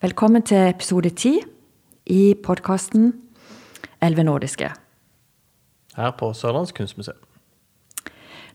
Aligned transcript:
Velkommen 0.00 0.40
til 0.40 0.56
episode 0.64 1.10
ti 1.12 1.34
i 2.08 2.32
podkasten 2.40 3.10
Elleve 4.00 4.22
nordiske. 4.24 4.70
Her 5.92 6.14
på 6.16 6.30
Sørlandsk 6.32 6.78
kunstmuseum. 6.80 7.18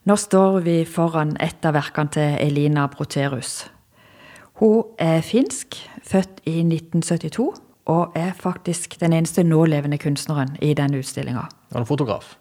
Nå 0.09 0.15
står 0.17 0.57
vi 0.65 0.73
foran 0.89 1.35
et 1.37 1.67
av 1.69 1.77
verkene 1.77 2.09
til 2.17 2.39
Elina 2.41 2.87
Broterus. 2.89 3.67
Hun 4.57 4.97
er 4.97 5.21
finsk, 5.21 5.77
født 6.01 6.41
i 6.49 6.55
1972, 6.63 7.47
og 7.93 8.17
er 8.17 8.33
faktisk 8.33 8.97
den 9.05 9.13
eneste 9.13 9.45
nålevende 9.45 10.01
kunstneren 10.01 10.57
i 10.65 10.73
denne 10.73 10.97
utstillinga. 11.05 11.45
Hun 11.75 11.81
er 11.85 11.89
fotograf. 11.93 12.39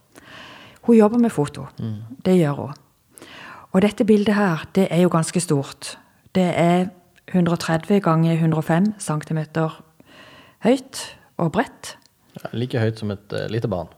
Hun 0.88 0.96
jobber 0.96 1.20
med 1.20 1.36
foto. 1.36 1.68
Det 2.24 2.40
gjør 2.40 2.56
hun. 2.64 2.74
Og 3.76 3.82
dette 3.84 4.08
bildet 4.08 4.40
her, 4.40 4.64
det 4.74 4.88
er 4.90 5.04
jo 5.04 5.12
ganske 5.12 5.44
stort. 5.44 5.98
Det 6.32 6.52
er 6.56 6.86
130 7.32 8.02
ganger 8.04 8.36
105 8.36 8.92
cm 9.00 9.40
høyt 10.64 11.02
og 11.36 11.52
bredt. 11.52 11.96
Ja, 12.34 12.50
like 12.52 12.80
høyt 12.80 13.00
som 13.00 13.12
et 13.14 13.32
uh, 13.32 13.46
lite 13.52 13.70
barn. 13.70 13.90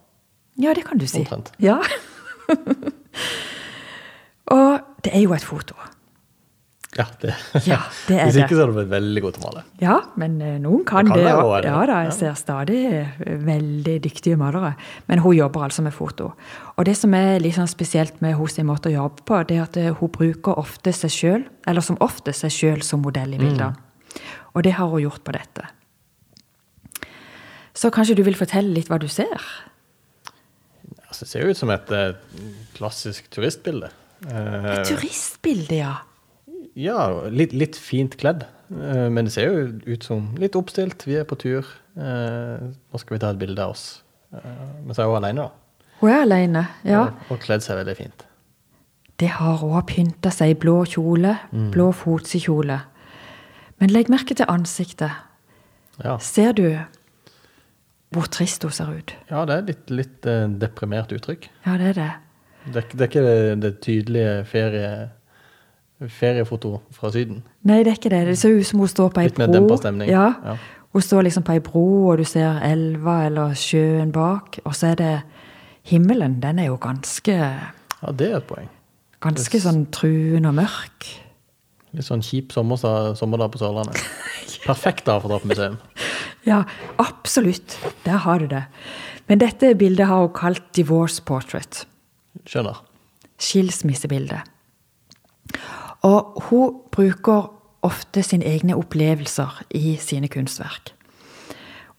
Ja, 0.60 0.72
det 0.76 0.86
kan 0.88 0.98
du 0.98 1.06
si. 1.08 1.24
Omtrent. 1.24 1.52
Ja. 1.60 1.78
og 4.56 4.80
det 5.04 5.12
er 5.12 5.24
jo 5.24 5.34
et 5.36 5.44
foto. 5.44 5.76
Ja, 6.96 7.04
det, 7.20 7.34
Ja, 7.66 7.78
det 8.08 8.18
Hvis 8.24 8.36
ikke 8.40 8.54
så 8.56 8.62
hadde 8.62 8.72
du 8.72 8.78
vært 8.78 8.88
veldig 8.94 9.22
god 9.22 9.34
til 9.36 9.42
å 9.42 9.46
male. 9.50 9.62
Ja, 9.82 9.96
men 10.16 10.36
eh, 10.40 10.54
noen 10.62 10.84
kan, 10.88 11.04
Det 11.04 11.12
kan 11.26 11.42
det. 11.60 11.64
ja 11.68 11.80
da, 11.86 11.98
jeg 12.06 12.12
Ja. 12.12 12.16
ser 12.16 12.34
stadig 12.40 12.78
eh, 12.92 13.20
veldig 13.44 13.96
dyktige 14.06 14.36
malere. 14.40 14.74
Men 15.08 15.18
hun 15.24 15.36
jobber 15.36 15.66
altså 15.68 15.82
med 15.84 15.92
foto. 15.92 16.32
Og 16.78 16.84
det 16.88 16.96
som 16.96 17.12
er 17.14 17.38
litt 17.40 17.54
sånn 17.58 17.68
spesielt 17.68 18.20
med 18.24 18.34
hennes 18.36 18.58
måte 18.64 18.88
å 18.88 18.94
jobbe 18.96 19.22
på, 19.28 19.42
det 19.46 19.56
er 19.58 19.62
at 19.62 19.76
eh, 19.76 19.92
hun 20.00 20.08
bruker 20.08 20.56
ofte 20.58 20.92
seg 20.96 21.10
sjøl, 21.10 21.44
eller 21.66 21.80
som 21.84 21.96
ofte 22.00 22.32
seg 22.32 22.50
sjøl 22.50 22.82
som 22.82 23.02
modell 23.04 23.34
i 23.34 23.38
bildene. 23.38 23.74
Og 24.54 24.62
det 24.64 24.72
har 24.78 24.88
hun 24.88 25.02
gjort 25.04 25.22
på 25.24 25.32
dette. 25.36 25.68
Så 27.76 27.90
kanskje 27.92 28.16
du 28.16 28.22
vil 28.24 28.34
fortelle 28.38 28.72
litt 28.72 28.88
hva 28.88 28.96
du 28.98 29.08
ser? 29.12 29.36
Altså, 31.10 31.24
det 31.24 31.28
ser 31.28 31.44
jo 31.44 31.52
ut 31.52 31.58
som 31.60 31.70
et 31.70 31.90
et 31.92 32.16
klassisk 32.76 33.28
turistbilde. 33.30 33.90
Et 34.26 34.86
turistbilde, 34.88 35.76
ja. 35.82 35.94
Ja, 36.76 37.28
litt, 37.32 37.54
litt 37.56 37.78
fint 37.80 38.16
kledd. 38.20 38.44
Eh, 38.70 39.06
men 39.10 39.26
det 39.26 39.34
ser 39.36 39.48
jo 39.50 39.68
ut 39.86 40.06
som 40.06 40.32
litt 40.40 40.56
oppstilt. 40.58 41.06
Vi 41.06 41.16
er 41.18 41.26
på 41.28 41.38
tur. 41.40 41.68
Eh, 41.96 42.66
nå 42.66 43.00
skal 43.00 43.16
vi 43.16 43.22
ta 43.22 43.30
et 43.32 43.40
bilde 43.40 43.62
av 43.62 43.76
oss. 43.76 44.02
Eh, 44.34 44.64
men 44.82 44.96
så 44.96 45.04
er 45.04 45.10
hun 45.10 45.20
alene, 45.20 45.46
da. 45.46 45.92
Hun 46.00 46.12
er 46.12 46.24
alene, 46.26 46.66
ja. 46.84 47.06
Og, 47.30 47.38
kledd 47.40 47.64
seg 47.64 47.78
veldig 47.80 47.96
fint. 47.96 48.26
Det 49.16 49.30
har 49.38 49.62
hun. 49.62 49.78
Pynta 49.88 50.32
seg 50.34 50.52
i 50.52 50.58
blå 50.60 50.82
kjole, 50.84 51.38
blå 51.72 51.88
fotsekjole. 51.96 52.82
Men 53.80 53.92
legg 53.92 54.10
merke 54.12 54.36
til 54.36 54.48
ansiktet. 54.52 55.22
Ja, 56.02 56.18
Ser 56.20 56.52
du 56.52 56.66
hvor 58.12 58.28
trist 58.28 58.62
hun 58.64 58.72
ser 58.72 58.92
ut? 58.92 59.14
ja 59.30 59.44
det 59.48 59.54
er 59.54 59.64
litt, 59.70 59.88
litt 59.90 60.28
deprimert 60.60 61.12
uttrykk. 61.16 61.48
Ja, 61.64 61.78
det 61.80 61.88
er 61.94 61.96
det. 61.96 62.10
Det, 62.66 62.82
det 62.92 63.00
er 63.00 63.08
ikke 63.08 63.24
det, 63.24 63.60
det 63.62 63.72
tydelige 63.84 64.34
ferie, 64.50 64.90
feriefoto 66.00 66.80
fra 66.92 67.10
Syden. 67.10 67.42
Nei, 67.64 67.78
det 67.84 67.92
er 67.92 67.96
ikke 68.00 68.10
det. 68.12 68.26
Det 68.28 68.38
ser 68.38 68.56
ut 68.58 68.66
som 68.68 68.80
hun 68.82 68.88
står 68.88 69.08
på 69.14 69.20
ei 69.22 69.28
Litt 69.30 69.38
mer 69.38 69.46
bro. 69.48 69.54
dempa 69.60 69.76
stemning. 69.80 70.08
Ja. 70.12 70.26
Ja. 70.44 70.56
Hun 70.92 71.02
står 71.02 71.22
liksom 71.26 71.42
på 71.44 71.52
ei 71.52 71.60
bro, 71.60 71.84
og 72.10 72.18
du 72.18 72.24
ser 72.24 72.60
elva 72.64 73.26
eller 73.26 73.54
sjøen 73.54 74.12
bak. 74.12 74.58
Og 74.64 74.74
så 74.76 74.92
er 74.92 74.94
det 75.00 75.22
himmelen. 75.90 76.38
Den 76.42 76.58
er 76.58 76.66
jo 76.70 76.76
ganske, 76.76 77.32
Ja, 78.02 78.12
det 78.12 78.30
er 78.32 78.36
et 78.36 78.46
poeng. 78.46 78.68
ganske 79.20 79.60
sånn 79.60 79.86
truen 79.90 80.44
og 80.46 80.54
mørk. 80.54 81.06
Litt 81.96 82.04
sånn 82.04 82.20
kjip 82.22 82.52
sommerdag, 82.52 83.16
sommerdag 83.16 83.52
på 83.52 83.58
Sørlandet. 83.58 83.96
Perfekt 84.66 85.06
dag 85.06 85.22
for 85.22 85.28
å 85.30 85.36
dra 85.36 85.38
på 85.40 85.48
museum. 85.48 85.78
Ja, 86.44 86.64
absolutt. 86.98 87.78
Der 88.04 88.18
har 88.24 88.38
du 88.38 88.46
det. 88.46 88.64
Men 89.28 89.38
dette 89.38 89.74
bildet 89.74 90.06
har 90.06 90.20
hun 90.26 90.32
kalt 90.34 90.62
'divorce 90.72 91.22
portrait'. 91.24 91.84
Skjønner. 92.46 92.76
skilsmissebilde. 93.38 94.42
Og 96.06 96.42
hun 96.48 96.80
bruker 96.94 97.48
ofte 97.86 98.22
sine 98.22 98.46
egne 98.46 98.76
opplevelser 98.78 99.62
i 99.74 99.96
sine 100.00 100.30
kunstverk. 100.30 100.92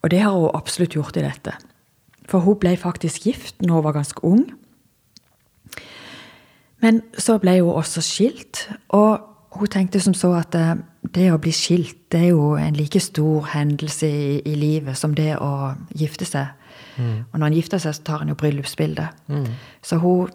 Og 0.02 0.12
det 0.12 0.22
har 0.24 0.32
hun 0.32 0.54
absolutt 0.56 0.96
gjort 0.96 1.18
i 1.18 1.26
dette. 1.26 1.54
For 2.28 2.44
hun 2.44 2.60
ble 2.60 2.76
faktisk 2.78 3.26
gift 3.28 3.62
når 3.62 3.80
hun 3.80 3.84
var 3.84 3.98
ganske 3.98 4.24
ung. 4.24 4.46
Men 6.84 7.02
så 7.18 7.38
ble 7.42 7.58
hun 7.62 7.74
også 7.74 8.04
skilt, 8.06 8.68
og 8.94 9.24
hun 9.58 9.72
tenkte 9.74 10.00
som 10.00 10.14
så 10.14 10.36
at 10.38 10.56
eh, 10.56 10.76
det 11.16 11.32
å 11.34 11.40
bli 11.42 11.52
skilt 11.56 11.96
det 12.14 12.20
er 12.28 12.30
jo 12.36 12.54
en 12.60 12.76
like 12.78 13.00
stor 13.02 13.48
hendelse 13.52 14.08
i, 14.08 14.36
i 14.46 14.54
livet 14.56 14.98
som 15.00 15.16
det 15.18 15.34
å 15.42 15.74
gifte 15.98 16.28
seg. 16.28 16.54
Og 17.34 17.40
når 17.40 17.48
en 17.48 17.58
gifter 17.58 17.82
seg, 17.82 17.96
så 17.98 18.04
tar 18.04 18.24
en 18.24 18.32
jo 18.32 18.38
bryllupsbilde. 18.40 19.08
Så 19.84 20.00
hun 20.02 20.32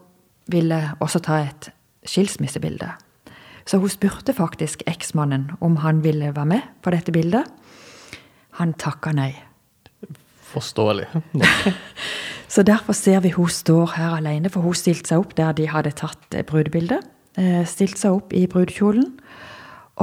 ville 0.52 0.80
også 1.00 1.22
ta 1.24 1.38
et 1.46 1.70
skilsmissebilde. 2.06 2.90
Så 3.68 3.78
hun 3.78 3.92
spurte 3.92 4.34
faktisk 4.34 4.82
eksmannen 4.90 5.50
om 5.60 5.78
han 5.84 6.02
ville 6.04 6.32
være 6.34 6.50
med 6.56 6.68
på 6.82 6.92
dette 6.94 7.14
bildet. 7.14 7.46
Han 8.58 8.74
takka 8.78 9.14
nei. 9.16 9.32
Forståelig. 10.52 11.06
Så 12.52 12.60
derfor 12.68 12.92
ser 12.92 13.22
vi 13.24 13.30
hun 13.32 13.48
står 13.48 13.94
her 13.96 14.18
alene, 14.18 14.50
for 14.52 14.60
hun 14.66 14.76
stilte 14.76 15.08
seg 15.08 15.22
opp 15.22 15.32
der 15.38 15.54
de 15.56 15.70
hadde 15.72 15.94
tatt 15.96 16.34
eh, 16.36 16.44
brudebildet. 16.44 17.06
Eh, 17.40 17.62
Stilte 17.64 18.02
seg 18.02 18.18
opp 18.18 18.34
i 18.36 18.44
brudekjolen 18.50 19.06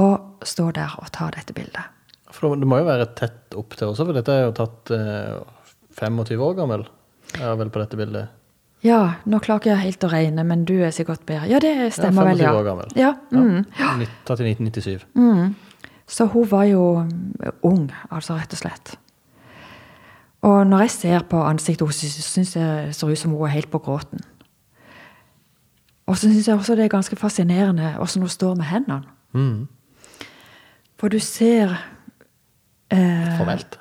og 0.02 0.42
står 0.46 0.74
der 0.80 0.96
og 0.98 1.12
tar 1.14 1.36
dette 1.36 1.54
bildet. 1.54 1.84
For 2.34 2.56
det 2.58 2.66
må 2.66 2.80
jo 2.80 2.88
være 2.88 3.06
tett 3.18 3.54
opp 3.58 3.76
til 3.78 3.92
også, 3.92 4.06
for 4.08 4.16
dette 4.16 4.34
er 4.34 4.48
jo 4.48 4.56
tatt 4.56 4.90
eh, 4.96 5.38
25 6.00 6.42
år 6.48 6.58
gammel. 6.58 6.84
er 7.38 7.54
vel 7.60 7.70
på 7.70 7.82
dette 7.82 7.98
bildet. 8.00 8.39
Ja, 8.84 9.00
nå 9.28 9.38
klarer 9.44 9.60
ikke 9.60 9.72
jeg 9.74 9.82
helt 9.82 10.04
å 10.06 10.08
regne, 10.08 10.44
men 10.48 10.64
du 10.68 10.78
er 10.80 10.92
sikkert 10.96 11.26
bedre. 11.28 11.48
Ja, 11.50 11.58
det 11.60 11.90
stemmer 11.92 12.30
vel, 12.30 12.40
ja. 12.40 12.52
25 12.54 12.60
år 12.60 12.68
gammel. 12.68 12.94
Ja, 12.96 13.10
mm. 13.34 13.66
ja. 13.76 13.90
Tatt 14.28 14.40
i 14.40 14.48
1997. 14.54 15.04
Så 16.10 16.26
hun 16.32 16.46
var 16.50 16.64
jo 16.66 16.84
mm, 17.04 17.60
ung, 17.68 17.90
altså, 18.10 18.38
rett 18.40 18.56
og 18.56 18.62
slett. 18.62 18.94
Og 20.48 20.66
når 20.66 20.86
jeg 20.86 20.92
ser 20.94 21.26
på 21.28 21.42
ansiktet 21.44 21.84
hennes, 21.84 22.14
så 22.16 22.24
syns 22.24 22.54
jeg 22.56 22.86
det 22.88 22.94
ser 22.96 23.12
ut 23.12 23.20
som 23.20 23.34
hun 23.36 23.44
er 23.46 23.52
helt 23.58 23.70
på 23.70 23.82
gråten. 23.84 24.24
Og 26.08 26.16
så 26.16 26.30
syns 26.30 26.48
jeg 26.48 26.56
også 26.56 26.74
det 26.74 26.88
er 26.88 26.94
ganske 26.94 27.16
fascinerende 27.20 27.92
åssen 28.00 28.24
hun 28.24 28.32
står 28.32 28.56
med 28.58 28.66
hendene. 28.72 29.02
Mm. 29.36 29.68
For 30.98 31.12
du 31.12 31.20
ser 31.22 31.76
eh, 32.90 33.36
Formelt. 33.38 33.76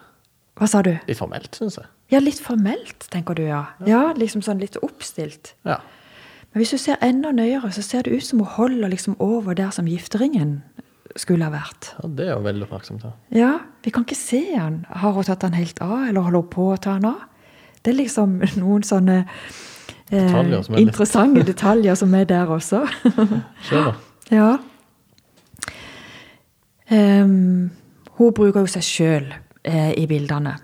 Hva 0.60 0.68
sa 0.68 0.84
du? 0.84 0.92
Litt 1.08 1.18
formelt, 1.18 1.56
syns 1.56 1.80
jeg. 1.80 1.88
Ja, 2.10 2.20
litt 2.20 2.40
formelt, 2.42 3.06
tenker 3.14 3.36
du, 3.38 3.44
ja. 3.46 3.66
Ja, 3.86 4.14
liksom 4.18 4.42
sånn 4.42 4.60
litt 4.62 4.78
oppstilt. 4.82 5.54
Ja. 5.68 5.80
Men 6.54 6.64
hvis 6.64 6.72
du 6.74 6.80
ser 6.82 6.98
enda 7.06 7.30
nøyere, 7.32 7.70
så 7.76 7.84
ser 7.86 8.04
det 8.08 8.16
ut 8.18 8.26
som 8.26 8.40
hun 8.42 8.48
holder 8.56 8.90
liksom 8.90 9.16
over 9.22 9.54
der 9.54 9.70
som 9.76 9.86
gifteringen 9.86 10.64
skulle 11.16 11.46
ha 11.46 11.52
vært. 11.54 11.92
ja, 12.02 12.08
det 12.18 12.26
er 12.28 12.32
jo 12.34 12.42
veldig 12.46 12.66
oppmerksomt. 12.66 13.04
Ja. 13.04 13.12
Ja, 13.38 13.52
vi 13.86 13.92
kan 13.94 14.06
ikke 14.06 14.18
se 14.18 14.42
han. 14.56 14.86
Har 14.90 15.12
hun 15.14 15.24
tatt 15.28 15.42
han 15.46 15.54
helt 15.58 15.82
av, 15.82 16.08
eller 16.08 16.22
holder 16.26 16.42
hun 16.42 16.50
på 16.54 16.68
å 16.74 16.78
ta 16.82 16.96
han 16.98 17.06
av? 17.06 17.20
Det 17.84 17.94
er 17.94 17.98
liksom 18.02 18.40
noen 18.64 18.84
sånne 18.84 19.20
eh, 20.10 20.26
Detaljer 20.26 20.64
som 20.66 20.74
er 20.76 20.80
litt- 20.80 20.88
interessante 20.88 21.44
detaljer 21.46 21.96
som 22.02 22.14
er 22.18 22.26
der 22.26 22.50
også. 22.58 22.82
Skjønner. 23.70 24.02
ja. 24.34 24.50
Um, 26.90 27.70
hun 28.18 28.34
bruker 28.34 28.64
jo 28.66 28.70
seg 28.72 28.82
sjøl 28.86 29.28
eh, 29.64 29.92
i 30.02 30.08
bildene. 30.10 30.56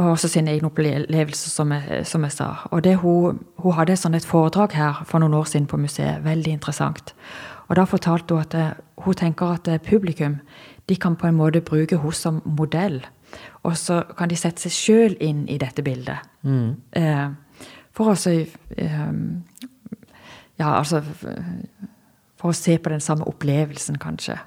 Og 0.00 0.14
også 0.14 0.30
sine 0.32 0.54
egne 0.54 0.70
opplevelser, 0.70 1.50
som 1.52 1.72
jeg, 1.76 2.04
som 2.08 2.24
jeg 2.24 2.32
sa. 2.32 2.48
Og 2.72 2.84
det 2.84 2.96
hun, 3.02 3.42
hun 3.60 3.76
hadde 3.76 3.98
sånn 4.00 4.16
et 4.16 4.24
foredrag 4.24 4.72
her 4.78 5.02
for 5.04 5.20
noen 5.20 5.36
år 5.36 5.50
siden 5.50 5.66
på 5.68 5.76
museet. 5.80 6.22
Veldig 6.24 6.54
interessant. 6.56 7.12
Og 7.68 7.76
da 7.76 7.84
fortalte 7.84 8.34
hun 8.34 8.46
at 8.46 8.56
eh, 8.56 8.70
hun 9.04 9.18
tenker 9.20 9.54
at 9.58 9.68
eh, 9.68 9.82
publikum 9.82 10.38
de 10.88 10.96
kan 10.96 11.16
på 11.16 11.28
en 11.28 11.36
måte 11.36 11.60
bruke 11.60 12.00
henne 12.00 12.16
som 12.16 12.40
modell. 12.44 13.02
Og 13.62 13.76
så 13.78 14.00
kan 14.18 14.30
de 14.30 14.38
sette 14.40 14.64
seg 14.64 14.74
sjøl 14.74 15.16
inn 15.22 15.44
i 15.48 15.58
dette 15.60 15.84
bildet. 15.86 16.24
Eh, 16.96 17.28
for 17.94 18.12
å 18.12 18.18
så 18.18 18.32
eh, 18.40 19.12
Ja, 20.60 20.74
altså 20.76 21.00
For 22.40 22.50
å 22.50 22.56
se 22.56 22.78
på 22.78 22.88
den 22.88 23.00
samme 23.04 23.26
opplevelsen, 23.28 23.98
kanskje. 24.00 24.38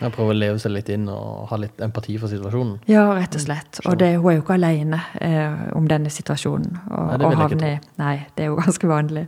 Jeg 0.00 0.12
prøver 0.14 0.32
å 0.32 0.36
leve 0.38 0.60
seg 0.62 0.72
litt 0.72 0.88
inn 0.92 1.08
og 1.12 1.48
ha 1.50 1.58
litt 1.60 1.80
empati 1.84 2.14
for 2.20 2.32
situasjonen. 2.32 2.78
Ja, 2.90 3.04
rett 3.16 3.36
og 3.36 3.42
slett. 3.44 3.82
Og 3.84 3.98
det, 4.00 4.14
hun 4.16 4.30
er 4.32 4.38
jo 4.38 4.44
ikke 4.44 4.56
alene 4.56 5.02
eh, 5.20 5.66
om 5.76 5.88
denne 5.90 6.12
situasjonen. 6.12 6.78
Og, 6.88 7.10
Nei, 7.10 7.18
det 7.18 7.26
vil 7.26 7.36
jeg 7.36 7.50
ikke 7.50 7.58
tro. 7.60 7.90
Nei, 8.02 8.14
det 8.36 8.46
er 8.46 8.48
jo 8.52 8.60
ganske 8.64 8.90
vanlig. 8.90 9.26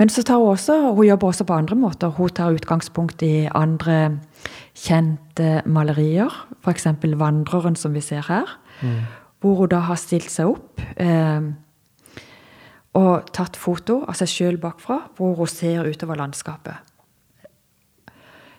Men 0.00 0.12
så 0.12 0.24
tar 0.24 0.40
hun 0.40 0.54
også, 0.54 0.76
hun 0.96 1.04
jobber 1.04 1.28
også 1.28 1.44
på 1.48 1.56
andre 1.56 1.76
måter. 1.76 2.12
Hun 2.16 2.36
tar 2.36 2.56
utgangspunkt 2.56 3.24
i 3.24 3.48
andre 3.52 3.96
kjente 4.76 5.60
malerier. 5.68 6.32
F.eks. 6.64 6.86
'Vandreren', 7.02 7.76
som 7.76 7.96
vi 7.96 8.00
ser 8.04 8.24
her. 8.28 8.54
Hvor 9.40 9.64
hun 9.64 9.72
da 9.72 9.82
har 9.88 10.00
stilt 10.00 10.30
seg 10.32 10.54
opp 10.54 10.80
eh, 11.00 11.52
og 12.98 13.28
tatt 13.36 13.56
foto 13.56 14.00
av 14.08 14.16
seg 14.18 14.28
sjøl 14.28 14.56
bakfra, 14.60 14.98
hvor 15.16 15.36
hun 15.38 15.50
ser 15.50 15.86
utover 15.86 16.18
landskapet. 16.18 16.89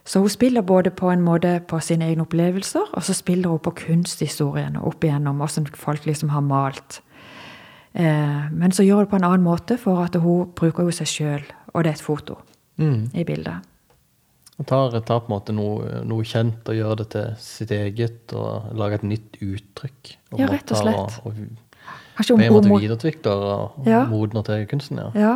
Så 0.06 0.20
hun 0.20 0.30
spiller 0.30 0.62
både 0.66 0.90
på 0.90 1.12
en 1.12 1.22
måte 1.22 1.60
på 1.68 1.80
sine 1.80 2.08
egne 2.10 2.26
opplevelser, 2.26 2.90
og 2.94 3.04
så 3.04 3.14
spiller 3.14 3.50
hun 3.50 3.60
på 3.60 3.74
kunsthistorien 3.84 4.78
opp 4.78 5.04
igjennom 5.04 5.38
hvordan 5.38 5.68
folk 5.78 6.06
liksom 6.10 6.30
har 6.34 6.42
malt. 6.42 7.02
Eh, 7.94 8.48
men 8.52 8.72
så 8.72 8.84
gjør 8.84 8.96
hun 8.96 9.06
det 9.06 9.12
på 9.12 9.20
en 9.20 9.28
annen 9.28 9.46
måte, 9.46 9.78
for 9.78 10.04
at 10.04 10.16
hun 10.16 10.54
bruker 10.58 10.88
jo 10.88 10.96
seg 10.96 11.08
sjøl, 11.12 11.44
og 11.74 11.84
det 11.84 11.94
er 11.94 12.00
et 12.00 12.08
foto 12.08 12.40
Mm. 12.82 13.12
i 13.14 13.24
bildet. 13.24 13.68
Hun 14.58 14.66
tar, 14.66 15.00
tar 15.02 15.20
på 15.20 15.30
en 15.30 15.34
måte 15.36 15.54
noe, 15.54 16.02
noe 16.06 16.24
kjent 16.26 16.68
og 16.70 16.76
gjør 16.76 16.96
det 17.02 17.08
til 17.14 17.36
sitt 17.38 17.72
eget, 17.72 18.34
og 18.34 18.72
lager 18.78 18.96
et 19.02 19.04
nytt 19.04 19.38
uttrykk. 19.42 20.16
Ja, 20.38 20.48
rett 20.50 20.72
og 20.72 20.78
slett. 20.82 21.20
Og, 21.26 21.34
og 21.34 21.71
Kanskje 22.22 22.36
om, 22.38 22.42
måte 22.54 22.70
hun, 22.70 22.82
videreutvikler 22.84 23.44
og 23.48 23.88
Ja. 23.90 24.04
modner 24.06 24.44
til 24.46 24.68
kunsten, 24.70 25.00
ja. 25.02 25.10
ja, 25.18 25.32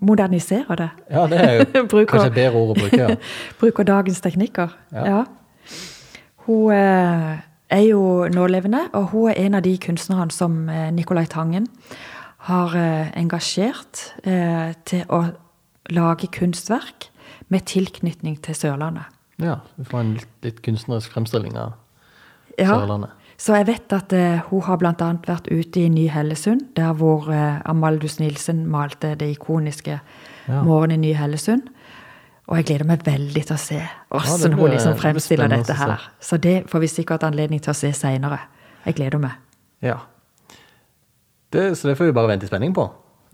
moderniserer 0.00 0.76
det. 0.80 0.86
Ja, 1.10 1.26
det 1.28 1.40
er 1.40 1.52
jo 1.58 1.82
Bruker- 1.92 2.06
kanskje 2.14 2.30
et 2.30 2.38
bedre 2.38 2.56
ord 2.62 2.72
å 2.72 2.78
bruke, 2.80 3.00
ja. 3.02 3.16
Bruker 3.60 3.84
dagens 3.84 4.20
teknikker. 4.24 4.72
Ja. 4.96 5.24
Hun 6.46 6.72
eh, 6.72 7.36
er 7.70 7.84
jo 7.84 8.02
nålevende, 8.32 8.86
og 8.96 9.10
hun 9.12 9.28
er 9.30 9.38
en 9.44 9.54
av 9.60 9.62
de 9.66 9.76
kunstnerne 9.78 10.32
som 10.34 10.62
eh, 10.72 10.88
Nicolai 10.96 11.26
Tangen 11.30 11.68
har 12.48 12.72
eh, 12.78 13.10
engasjert 13.20 14.06
til 14.88 15.02
å 15.12 15.24
lage 15.92 16.30
kunstverk 16.32 17.10
med 17.52 17.66
tilknytning 17.68 18.38
til 18.42 18.54
Sørlandet. 18.56 19.04
Ja, 19.42 19.58
vi 19.76 19.84
får 19.88 20.00
en 20.00 20.14
litt, 20.16 20.32
litt 20.44 20.62
kunstnerisk 20.64 21.12
fremstilling 21.12 21.56
av 21.60 21.74
Ja, 22.58 22.72
Sørlandet. 22.76 23.10
Så 23.40 23.56
jeg 23.56 23.70
vet 23.70 23.92
at 23.96 24.12
eh, 24.12 24.42
hun 24.50 24.64
har 24.66 24.78
bl.a. 24.80 25.10
vært 25.24 25.48
ute 25.48 25.80
i 25.80 25.88
Ny-Hellesund, 25.88 26.74
der 26.76 26.92
hvor 26.98 27.30
eh, 27.32 27.60
Amaldus 27.70 28.18
Nilsen 28.20 28.66
malte 28.68 29.14
det 29.16 29.30
ikoniske 29.38 30.00
Ja. 30.48 30.62
'Morgen 30.64 30.90
i 30.90 30.96
Ny-Hellesund'. 30.96 31.68
Og 32.50 32.56
jeg 32.56 32.64
gleder 32.66 32.84
meg 32.84 33.04
veldig 33.06 33.42
til 33.46 33.54
å 33.54 33.58
se 33.62 33.78
hvordan 34.10 34.50
ja, 34.50 34.56
hun 34.58 34.72
liksom 34.72 34.96
fremstiller 34.98 35.46
det 35.48 35.60
dette 35.60 35.76
her. 35.78 36.08
Så 36.18 36.36
det 36.36 36.64
får 36.66 36.82
vi 36.82 36.88
sikkert 36.90 37.22
anledning 37.22 37.60
til 37.62 37.70
å 37.70 37.76
se 37.78 37.92
seinere. 37.94 38.40
Jeg 38.84 38.96
gleder 38.98 39.22
meg. 39.22 39.36
Ja. 39.86 40.00
Det, 41.52 41.78
så 41.78 41.88
det 41.88 41.94
får 41.98 42.10
vi 42.10 42.16
bare 42.16 42.32
vente 42.32 42.48
i 42.48 42.50
spenning 42.50 42.74
på. 42.74 42.88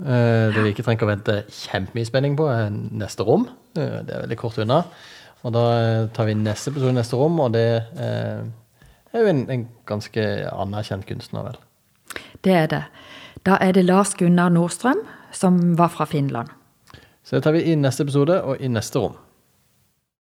Eh, 0.05 0.53
det 0.53 0.61
vi 0.61 0.75
ikke 0.75 0.85
trenger 0.85 1.07
å 1.07 1.11
vente 1.15 1.39
kjempemye 1.49 2.09
spenning 2.09 2.37
på, 2.37 2.51
er 2.53 2.69
neste 2.75 3.25
rom. 3.25 3.49
Eh, 3.79 4.03
det 4.05 4.13
er 4.13 4.27
veldig 4.27 4.39
kort 4.43 4.61
unna. 4.61 4.83
Og 5.47 5.57
da 5.57 5.65
eh, 5.79 6.05
tar 6.13 6.29
vi 6.29 6.37
neste 6.37 6.75
episode 6.75 6.93
i 6.93 6.99
neste 6.99 7.17
rom, 7.17 7.41
og 7.41 7.57
det 7.57 7.67
eh, 7.97 8.45
er 9.17 9.27
jo 9.27 9.33
en, 9.33 9.45
en 9.51 9.69
ganske 9.89 10.23
anerkjent 10.53 11.07
kunstner, 11.09 11.51
vel. 11.51 11.61
Det 12.45 12.53
er 12.53 12.71
det. 12.73 12.83
Da 13.47 13.59
er 13.61 13.73
det 13.77 13.85
Lars 13.85 14.15
Gunnar 14.19 14.51
Nordstrøm, 14.53 15.03
som 15.33 15.79
var 15.79 15.93
fra 15.95 16.05
Finland. 16.05 16.49
Så 17.27 17.37
det 17.37 17.45
tar 17.45 17.57
vi 17.57 17.65
i 17.67 17.75
neste 17.75 18.07
episode 18.07 18.39
og 18.43 18.61
i 18.63 18.69
neste 18.71 19.03
rom. 19.03 19.17